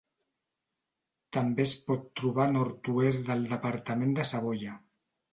També 1.35 1.65
es 1.67 1.73
pot 1.89 2.07
trobar 2.21 2.45
a 2.49 2.53
nord-oest 2.53 3.27
del 3.27 3.45
departament 3.51 4.15
de 4.21 4.25
Savoia. 4.31 4.73